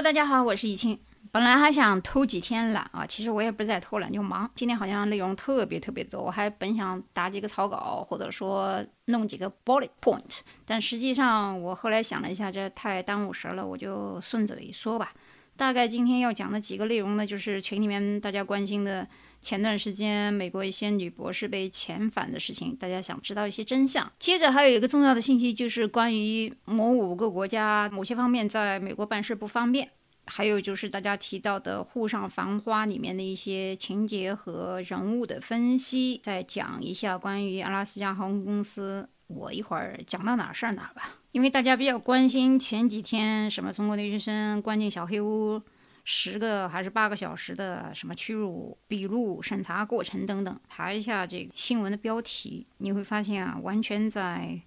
[0.00, 0.96] 大家好，我是易清。
[1.32, 4.48] 本来还想偷几天懒啊，其实我也不是在偷懒，就忙。
[4.54, 15.12] 今天好像内容特别特别多，我还本想打几个草稿，或者说弄几个 bullet point，但实际上我后来想了一下，这太耽误时了，我就顺嘴说吧。
[15.56, 19.04] 大概今天要讲的几个内容呢，就是群里面大家关心的，
[19.40, 24.10] 前段时间美国一些女博士被遣返的事情，大家想知道一些真相。
[24.18, 29.88] 接着还有一个重要的信息，就是关于某五个国家某些方面在美国办事不方便。
[30.30, 39.08] 还有就是大家提到的《沪上繁花》里面的一些情节和人物的分析，再讲一下关于阿拉斯加航空公司。
[39.28, 45.62] 我一会儿讲到哪儿算哪儿吧，因为大家比较关心前几天什么中国留学生关进小黑屋
[46.10, 54.58] 十个还是八个小时的什么屈辱笔录审查过程等等，查一下这个新闻的标题，你会发现啊，完全在。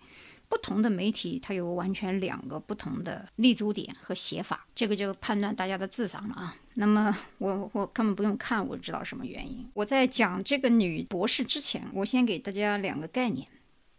[0.48, 6.54] 不同的媒体，它有完全两个不同的立足点和写法，这个就判断大家的智商了啊。
[6.74, 9.66] 那么我我根本不用看，我知道什么原因。
[9.74, 13.48] 我在讲这个女博士之前，我先给大家两个概念：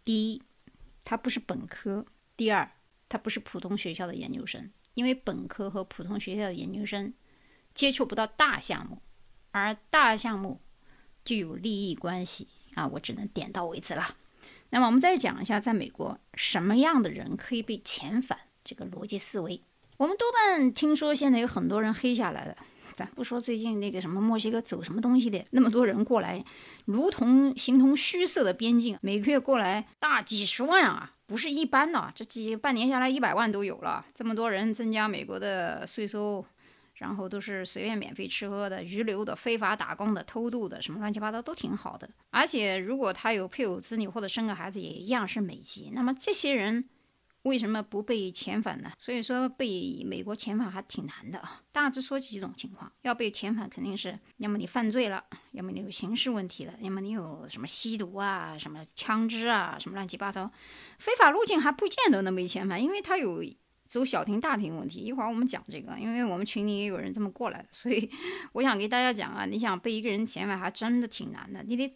[0.04, 0.42] 第一，
[1.02, 2.04] 她不是本科；
[2.36, 2.70] 第二，
[3.08, 4.70] 她不是普通学校的研究生。
[4.92, 7.10] 因为本科和普通学校的研究生
[7.74, 8.98] 接触不到大项目，
[9.50, 10.60] 而大项目
[11.24, 12.86] 就有利益关系啊。
[12.86, 14.16] 我只能点到为止了。
[14.70, 18.38] 那么我们再讲一下，在美国什么样的人可以被遣返？
[18.64, 19.60] 这个逻辑思维，
[19.96, 22.56] 我们多半听说现在有很多人黑下来了。
[22.94, 26.44] 咱不说最近那个什么墨西哥走什么东西的，那么多人过来，
[26.84, 34.04] 如同形同虚设的边境，每个月过来大几十万啊，不是一般的，这几半年下来一百万都有了。
[34.14, 36.44] 这么多人增加美国的税收。
[37.02, 42.08] 然后都是随便免费吃喝的、余留的、非法打工的、偷渡的，什么乱七八糟都挺好的。
[42.30, 45.90] 而且如果他有配偶、子女或者生个孩子，也一样是美籍。
[45.92, 46.84] 那么这些人
[47.42, 48.92] 为什么不被遣返呢？
[48.98, 51.60] 所以说被美国遣返还挺难的啊。
[51.72, 60.48] 大致说几种情况：要被遣返，肯定是要么你犯罪了，要么你有刑事问题了，要么你有什么吸毒啊、什么枪支啊、什么乱七八糟。
[61.00, 63.42] 非法入境还不见得能被遣返，因为他有。
[63.92, 68.08] 走小庭大庭问题，一会儿我们讲这个，因为我们群里也有人这么过来，所以
[68.54, 71.86] 我想给大家讲啊，你想被一个人遣返还真的挺难的，你得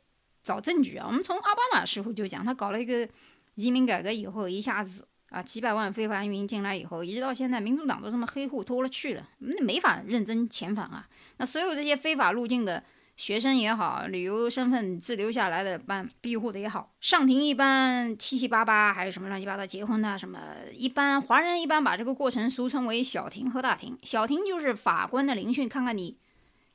[0.43, 1.07] 找证据啊。
[1.07, 3.09] 我们从奥巴马时候就讲，他搞了一个
[3.55, 11.09] 移民改革以后，一下子啊几百万非法移民进来以后，一直到现在，民主党都这么黑户多了去了，那没法认真遣返啊。
[11.39, 12.85] 那所有这些非法入境的。
[13.17, 20.39] 学生也好，旅游身份滞留下来的办庇护的也好，上庭一般七七八八，还有什么乱七八糟结婚的什么，
[20.75, 23.97] 一般华人一般把这个过程俗称为小庭和大庭。
[24.03, 26.19] 小庭就是法官的聆讯，看看你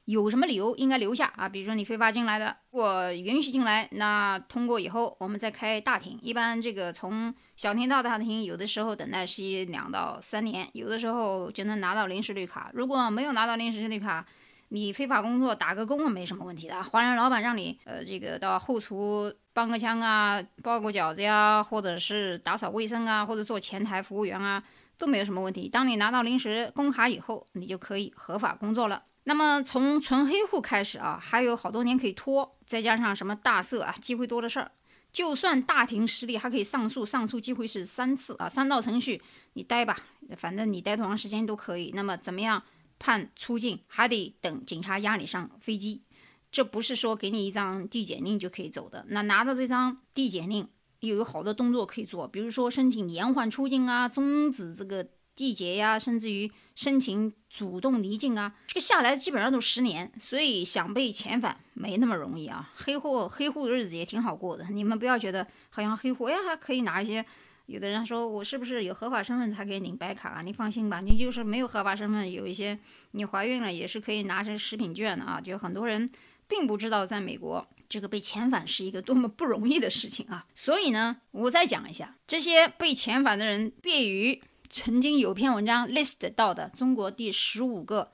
[0.06, 6.18] 有什么理由应该留下啊，比如说你非法进来的，如果允许进来，那通过以后我们再开大庭。
[6.24, 12.72] 一般这个从小庭到大庭，有的时候等待期两到三年，有的时候就能拿到临时绿卡。
[12.74, 14.25] 如果没有拿到临时绿卡，
[14.73, 24.63] 你非法工作打个工啊没什么问题的，华人老板让你呃这个到后厨帮个腔啊，包个饺子呀，或者是打扫卫生啊，或者做前台服务员啊，
[24.97, 25.67] 都没有什么问题。
[25.67, 29.03] 当你拿到临时工卡以后，你就可以合法工作了。
[29.25, 34.71] 那么从纯黑户开始啊，还有好多年可以拖，再加上什么大赦啊，机会多的事儿。
[35.11, 39.21] 就算大庭失利，还可以上诉，上诉机会是三次啊，三道程序
[39.55, 39.97] 你待吧，
[40.38, 41.91] 反正你待多长时间都可以。
[41.93, 42.63] 那么怎么样？
[43.01, 46.03] 判出境还得等警察押你上飞机，
[46.51, 49.03] 这不是说给你一张递减令就可以走的。
[49.09, 50.67] 那拿到这张递减令，
[51.00, 55.03] 又有好多动作可以做，比如说申请延缓出境啊，终止这个
[55.35, 60.12] 缔结呀，甚至于申请主动离境啊，这个下来基本上都十年。
[60.19, 64.66] 所以想被遣返没那么容易啊，黑户黑户的日子也挺好过的。
[64.69, 67.25] 你们不要觉得好像黑户呀还可以拿一些。
[67.71, 70.41] 有的人说我是不是有合法身份才可以领白卡啊？
[70.41, 72.77] 你放心吧，你就是没有合法身份，有一些
[73.11, 75.39] 你怀孕了也是可以拿成食品券的啊。
[75.39, 76.11] 就很多人
[76.47, 80.45] 并不知道，在美国这个被遣返是一个多么不容易的事情啊。
[80.53, 88.11] 所以呢，我再讲一下这些被遣返的人，便于曾经有篇文章 list 到的中国第十五个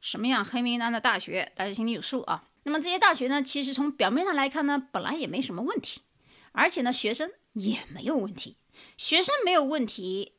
[0.00, 2.44] 什么样黑名单的大学，大家心里有数啊。
[2.62, 6.02] 那么这些大学呢，其实从表面上来看呢，本来也没什么问题，
[6.52, 8.56] 而且呢，学生也没有问题。
[8.96, 10.32] 学生没有问题，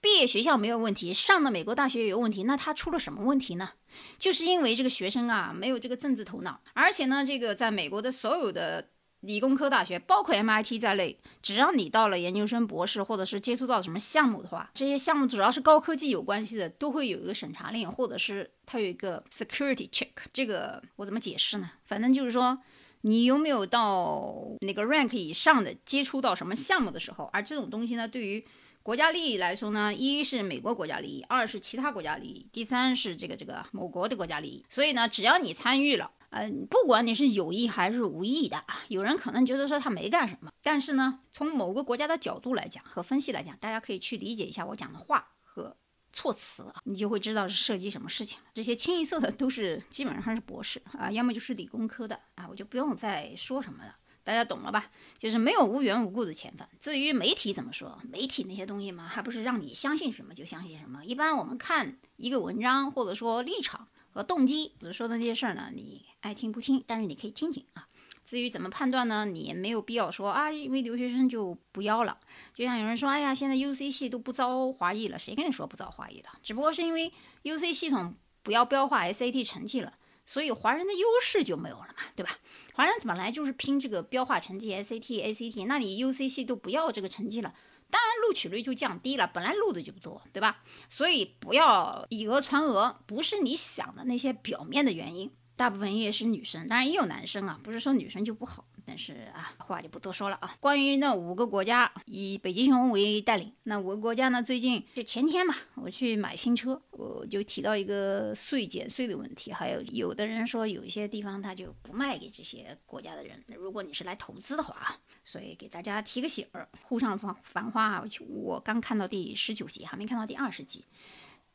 [0.00, 3.70] 毕业学校没有问题，上了美国大学有问题，那他出了什么问题呢？
[4.18, 8.88] 就是因为这个学生啊没有这个政治头脑，而且呢，这个在美国的所有的
[9.20, 20.08] 理工科大学，包括 MIT 在内，只要你到了研究生、博士，或者是接触到什么项目的话，这些项目主要是高科技有关系的，都会有一个审查令，或者是它有一个 security check。
[20.32, 21.70] 这个我怎么解释呢？
[21.84, 22.58] 反正就是说。
[23.02, 27.24] 你有没有到哪个 rank 以上的接触到什么项目的时候？
[27.32, 28.42] 而这种东西呢，对于
[28.82, 34.64] 国家利益来说呢，一是美国国家利益，二是其他国家利益，第三是这个这个某国的国家利益。
[34.68, 45.76] 所以呢，只要你参与了，嗯，不管你是有意还是无意的，有人可能觉得说他没干什么，但是呢，从某个国家的角度来讲和分析来讲，大家可以去理解一下我讲的话和
[46.12, 48.46] 措辞啊，你就会知道是涉及什么事情了。
[48.52, 54.90] 这些清一色的都是基本上是博士啊，要么就是理工科的啊，我就不用再说什么了，大家懂了吧？
[55.18, 56.68] 就是没有无缘无故的遣返。
[56.78, 61.04] 至于媒体怎么说，媒体那些东西嘛，还不是让你相信什么就相信什么。
[61.04, 63.88] 一般我们看一个文章或者说立场。
[64.14, 67.88] 和动机，比如说的那些事儿呢，你爱听不听，但是你可以听听啊。
[68.24, 72.18] 至于怎么判断呢，你也没有必要说啊，因为留学生就不要了。
[72.54, 76.28] 就像有人说，哎呀，现在 U C 系都不招华裔了，谁跟你说不招华裔的？
[76.42, 79.92] 只不过是因为 U C 系统不要标化 S A T 成绩了，
[80.24, 82.38] 所以华人的优势就没有了嘛，对吧？
[82.74, 87.52] 华人本来就是拼这个标化成绩 S A T A C T，那你 U C 系都不要这个成绩了。
[87.90, 90.62] 当然，录取率就降低了，本来录的就不多，对吧？
[90.88, 95.30] 所以不要以讹传讹，不是你想的那些表面的原因。
[95.62, 98.64] 大部分也是女生，当然也有男生啊，不是说女生就不好。
[98.84, 100.56] 但是啊，话就不多说了啊。
[100.58, 113.40] 关于那五个国家，以北极熊为带领，那五个国家呢，最近就前天嘛，我去买新车，我就提到一个税减税的问题，还有有的人说有一些地方他就不卖给这些国家的人。
[113.56, 116.68] 如果你是来投资的话啊，所以给大家提个醒儿。
[116.82, 120.84] 沪上繁繁花，我刚看到第十九集，还没看到第二十集。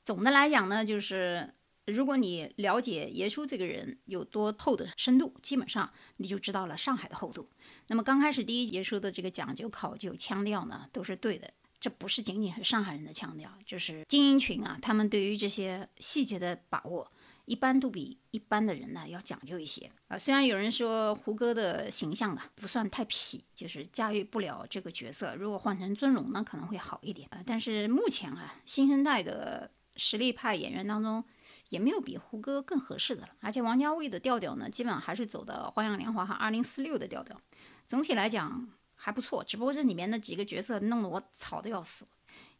[0.05, 1.53] 总的来讲呢，就是。
[1.87, 7.47] 如果你了解耶稣这个人有多厚的深度，基本上你就知道了上海的厚度。
[7.87, 11.49] 那么刚开始第一节说的这个讲究、考究、腔调呢，都是对的。
[11.79, 17.09] 这不是仅仅是上海人的腔调，就是精英群啊，他们对于这些细节的把握，
[17.45, 20.17] 一般都比一般的人呢要讲究一些啊。
[20.17, 27.41] 虽然有人说胡歌的形象啊不算太痞，就是驾驭不了这个角色，如果换成尊龙呢可能会好一点啊。
[27.45, 31.23] 但是目前啊，新生代的实力派演员当中。
[31.69, 37.39] 也没有比胡歌更合适的了，而且王家卫的调调呢，基本上还是走的《花样年华》和《二零四六》的调调，
[37.85, 39.43] 总体来讲还不错。
[39.43, 42.05] 只不过这里面的几个角色弄得我吵得要死，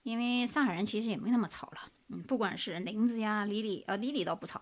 [0.03, 1.77] 因为上海人其实也没那么吵了。
[2.09, 4.61] 嗯，不管是林子呀、李李，呃，李李倒不吵，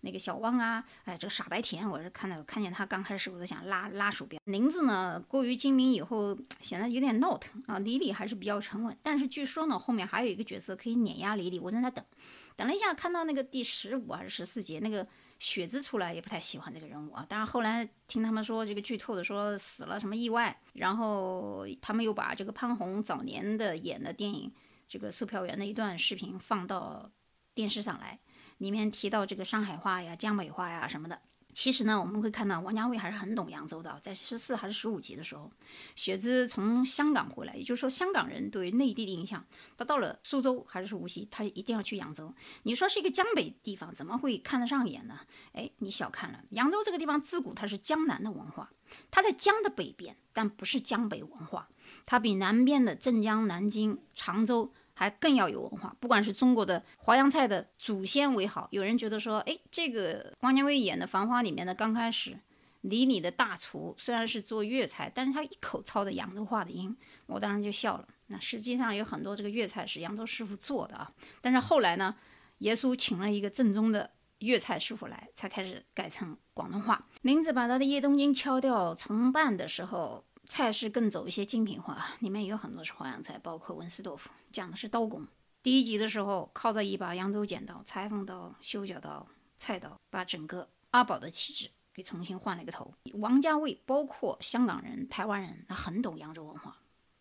[0.00, 4.40] 那个小汪啊，哎，这个傻白甜，我是看到看见他刚开始我就想拉拉鼠标。
[4.44, 8.96] 林子呢过于精明以后显得有点闹腾啊，李李还是比较沉稳。
[9.02, 12.02] 但是据说呢后面还有一个角色可以碾压李李，我正在等。
[12.56, 15.06] 等了一下，看到那个第十五还是十四集，那个
[15.38, 17.24] 雪姿出来，也不太喜欢这个人物啊。
[17.28, 24.50] 当然后来听他们说这个剧透的说死了什么意外，然后他们又把这个潘虹早年的演的电影
[24.88, 27.10] 这个售票员的一段视频放到
[27.54, 28.18] 电视上来，
[28.58, 31.20] 里面提到这个上海话呀、江北话呀什么的。
[31.56, 33.98] 其实呢，我们会看到王家卫还是很懂扬州的。
[34.02, 35.50] 在十四还是十五集的时候，
[35.94, 39.42] 雪姿从香港回来，也就是说香港人对内地的印象，
[39.74, 42.34] 他到了苏州还是无锡，他一定要去扬州。
[42.64, 45.20] 你说是一个江北地方，怎么会看得上眼呢？
[45.54, 48.70] 哎，你小看了扬州这个地方，自古它是江南的文化，
[49.10, 51.70] 它在江的北边，但不是江北文化，
[52.04, 54.74] 它比南边的镇江、南京、常州。
[54.98, 62.38] 还更要有文化，不管是中国的淮扬菜的祖先为好，有人觉得说，哎，这个汪家卫演的《繁花》里面的刚开始，
[62.80, 66.96] 李李的大厨虽然是做粤菜，但是他一口操的扬州话的音，
[67.26, 68.08] 我当时就笑了。
[68.28, 72.16] 那实际上有很多这个粤菜是扬州师傅做的啊，但是后来呢，
[72.60, 77.06] 耶稣请了一个正宗的粤菜师傅来，才开始改成广东话。
[77.20, 80.24] 林子把他的叶东京敲掉重办的时候。
[80.48, 85.26] 菜式更走一些精品化，里面有很多是淮扬菜，包括文斯豆腐，讲的是刀工。
[85.62, 89.26] 第一集的时候，靠着一把扬州剪刀、裁缝刀、修脚刀、
[89.56, 92.94] 菜刀，把整个阿宝的气质给重新换了一个头。
[93.14, 96.78] 王家卫包括香港人、台湾人，他很懂扬州文化，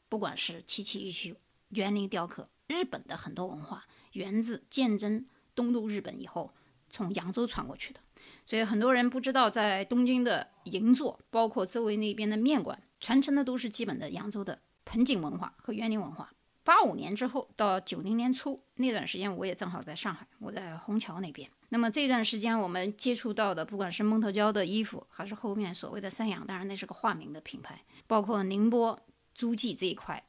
[0.08, 1.36] 不管是七七玉器、
[1.70, 6.54] 园林雕刻，日本的很多文化源自鉴真东渡日本以后，
[6.90, 8.00] 从扬州传过去的。
[8.46, 12.80] 所以很多人不知道，在东京的银座，包括周围那边的面馆。
[13.06, 16.34] 传承的都是基本的扬州的盆景文化和园林文化。
[16.64, 21.48] 八五年之后到九零年初那段时间，我也正好在上海，我在虹桥那边。
[21.70, 29.00] 那么这段时间我们接触到的，不管是蒙特娇的衣服，还是后面所谓的三洋，当然那是个化名的品牌，包括宁波
[29.36, 30.24] 诸暨这一块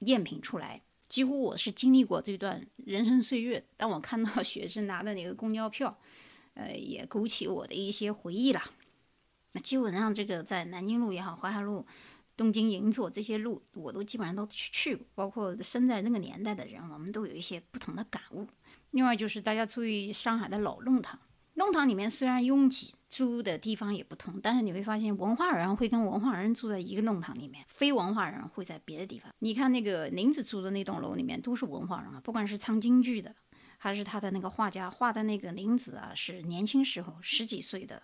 [0.00, 3.62] 赝品出来，几乎我是经历过这段人生岁月。
[3.76, 5.98] 当我看到雪芝拿的那个公交票，
[6.54, 8.62] 呃，也勾起我的一些回忆了。
[9.56, 11.86] 那基本上这个在南京路也好，淮海路。
[12.36, 15.06] 东京银座这些路，我都基本上都去去过。
[15.14, 18.46] 包括生在那个年代的人，我们都有一些不同的感悟。
[18.90, 21.18] 另外就是大家注意上海的老弄堂，
[21.54, 29.32] 弄堂里面虽然拥挤，住的地方也不同，但是你会发现文化人会跟文化人住在一个弄堂里面，非文化人会在别的地方。
[29.38, 33.34] 你看那个林子住的那栋楼里面都是文化人啊，不管是唱京剧的，
[33.78, 38.02] 还是他的那个画家画的那个林子啊，是年轻时候十几岁的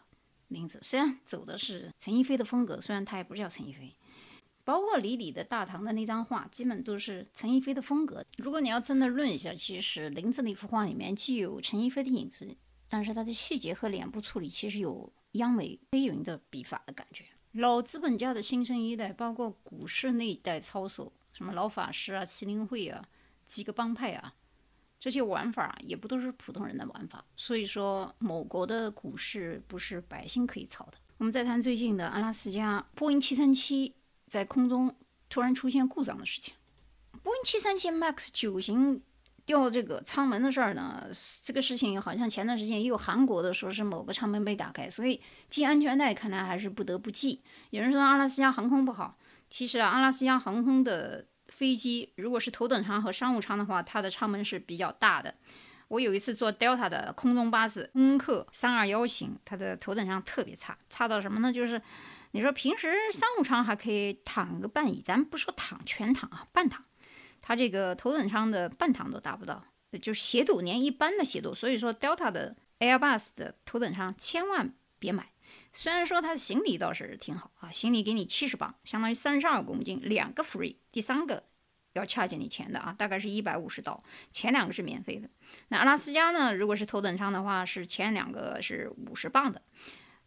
[0.49, 3.95] 林子，虽然走的是陈逸飞的风格，虽然他也不叫陈逸飞。
[4.65, 8.25] 包括李李的大唐的那张画，基本都是陈逸飞的风格。
[8.39, 12.57] 如果你要真的论一下，其实林子那幅画里面既有陈逸飞的影子。
[12.93, 17.25] 但是他的细节和脸部处理其实有央美飞云的笔法的感觉。
[17.53, 23.09] 老资本家的新生一代，包括股市那一代操守，什么老法师啊、麒麟会啊、
[23.47, 24.35] 几个帮派啊，
[24.99, 27.25] 这些玩法也不都是普通人的玩法。
[27.37, 30.95] 所以说，某国的股市不是百姓可以操的。
[31.19, 33.93] 我们再谈最近的阿拉斯加波音737
[34.31, 34.95] 在空中
[35.29, 36.55] 突然出现故障的事情。
[37.23, 39.03] 波音737 MAX 九型。
[39.47, 41.09] 掉这个舱门的事儿呢，
[41.43, 47.43] 这个事情好像前段时间也有韩国的说是某个舱门被打开，所以系安全带看来还是不得不系。
[47.71, 49.19] 有人说阿拉斯加航空不好，
[49.49, 55.35] 其实啊，阿拉斯加航空的飞机如果是头等舱和商务舱的话，它的舱门是比较大的。
[55.89, 61.53] 我有一次坐 Delta 的空中巴士，空客三二幺型，它的头等舱特别差，差到什么呢？
[61.53, 61.81] 就是
[62.33, 66.85] 你说平时商务舱还可以躺个半椅，咱不说躺全躺啊，半躺。
[67.43, 69.65] 它这个头等舱的半躺都达不到，
[70.01, 71.55] 就是斜度连一般的斜度。
[71.55, 75.33] 所以说，Delta 的 Airbus 的头等舱千万别买。
[75.73, 81.43] 虽然说它的行李倒是挺好啊，行李给你七十磅，相当于三十二公斤，两个 free，第三个
[81.95, 85.29] 要掐进你钱的啊，大概是一百五十刀，前两个是免费的。
[85.69, 89.63] 那阿拉斯加呢，如果是头等舱的话，是前两个是五十磅的，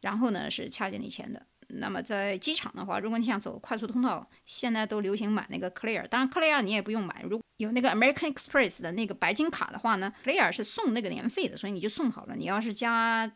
[0.01, 1.45] 然后呢是掐进你钱的。
[1.79, 6.07] 那么在机场的话，如果你想走快速通道，现在都流行买那个 Clear。
[6.07, 12.35] 当然，Clear 你也不用买，如果有那个 American Express 的那个白金卡的话呢，Clear 是送那个年费的，所以你就送好了。
[12.35, 13.31] 你要是加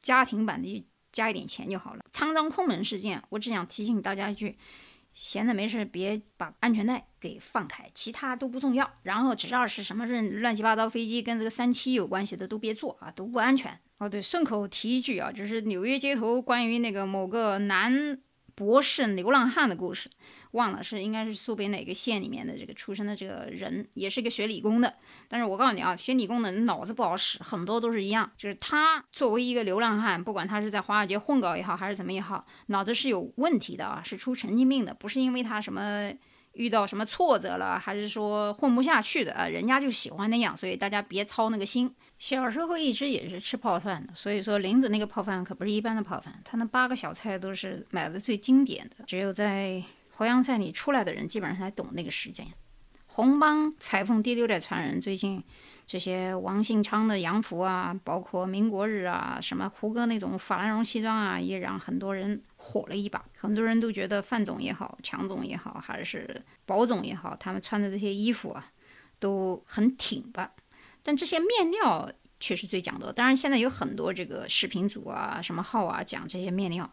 [0.00, 2.00] 家庭版的，就加一点钱就好了。
[2.10, 4.56] 仓张空门事件，我只想提醒大家一句：
[5.12, 8.90] 闲的没事别把安全带给放开，其他都不重要。
[9.02, 13.78] 然后只要是什么乱七八糟飞机跟这个三七有关系的都别坐啊，都不安全。
[14.02, 18.18] 哦，对，顺口提一句啊，就是纽约街头关于那个某个男
[18.56, 20.10] 博士流浪汉的故事，
[20.50, 24.92] 忘了是应该是苏北哪个县里面的这个出生的这个人，也是个学理工的。
[25.28, 36.12] 但是我告诉你啊，学理工的人脑子不好使，很多都是一样，就是他作为一个流浪汉，不管他是在华尔街混搞也好，还是怎么也好，脑子是有问题的啊，是出神经病的，不是因为他什么。
[36.54, 39.46] 遇到什么挫折了，还是说混不下去的啊？
[39.46, 41.90] 人家就喜欢那样，所以大家别操那个心。
[42.22, 49.82] 小时候一直也是吃泡饭的，所以说林子那个泡饭可不是一般的泡饭，他那八个小菜都是买的最经典的，只有在
[50.16, 52.46] 淮扬菜里出来的人基本上才懂那个时间。
[53.06, 55.42] 红帮裁缝第六代传人，最近
[55.84, 63.24] 这些王信昌的洋服啊，包括民国日啊，什么胡歌那种法兰绒西装啊，也让很多人火了一把。
[63.36, 68.70] 很多人都觉得范总也好，强总也好，还是保总也好，他们穿的这些衣服啊，
[69.18, 70.48] 都很挺拔。
[71.02, 73.10] 但这些面料却是最讲究。
[73.12, 76.90] 当然，现在有很多这个视频组啊，什么号啊，讲这些面料，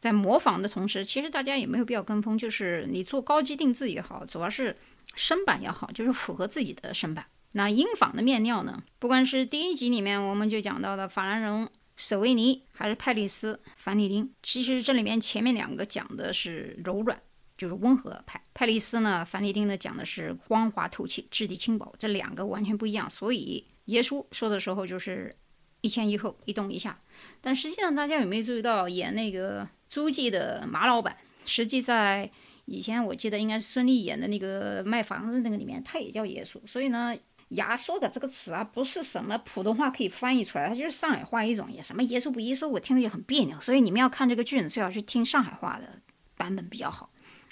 [0.00, 2.36] 在模仿的同时，其实大家也没有必要跟风。
[2.38, 4.76] 就是你做高级定制也好，主要是。
[5.14, 7.24] 身板也好，就是符合自己的身板。
[7.52, 8.80] 那英纺的面料呢？
[9.00, 17.20] 不管是第一集里面我们就讲到的法兰绒、舍维尼，还是派丽丝、凡尼丁，其实这里面前面两个讲的是柔软，
[17.58, 23.10] 就是温和派；派丽丝呢、凡尼丁呢讲的是光滑透气、质地轻薄，这两个完全不一样。
[23.10, 25.36] 所以耶稣说的时候就是
[25.82, 26.98] 一前一后、一动一下。
[27.42, 32.30] 但实际上，大家有没有注意到演那个诸暨的马老板，实际在。
[32.70, 36.60] 以前我记得应该是孙俪演的那个卖房子那个里面，他也叫耶稣。
[36.66, 37.16] 所以呢，
[37.48, 41.72] 牙说的这个词啊，不是什么普通话可以翻译出来，它就是上海话一种。
[41.72, 43.58] 也什么耶稣不耶稣，我听着就很别扭。
[43.58, 45.98] 所以你们要看这个句子，最好去听上海话的
[46.36, 47.08] 版本比较好。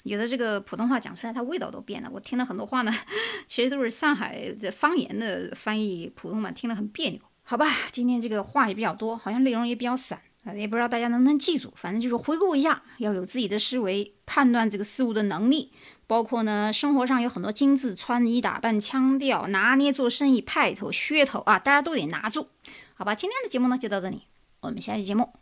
[0.07, 2.09] 有的这个普通话讲出来，它味道都变了。
[2.11, 2.91] 我听了很多话呢，
[3.47, 7.19] 其实都是上海的方言的翻译普通话，听得很别扭。
[7.43, 10.19] 好吧，今天这个话也比较多，好像内容也比较散。
[10.55, 15.73] 也不知道大家能不能记住，反正就是回顾一下，要有自己的思维，判断这个事物的能力，
[16.07, 22.47] 包括呢，生活上有很多精致穿衣打扮、腔调拿捏、做生意派头、噱头啊，大家都得拿住，
[22.95, 23.13] 好吧？
[23.13, 24.23] 今天的节目呢就到这里，
[24.61, 25.33] 我们下期节目。